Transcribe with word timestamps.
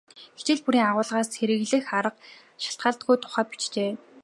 Хичээл 0.37 0.61
бүрийн 0.65 0.87
агуулгаас 0.89 1.29
хэрэглэх 1.37 1.85
арга 1.97 2.19
шалтгаалдаг 2.63 3.07
тухай 3.23 3.45
бичжээ. 3.49 3.91